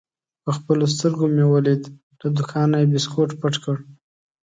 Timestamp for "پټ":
3.39-3.53